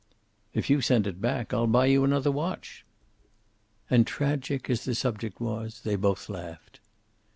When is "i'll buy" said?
1.53-1.85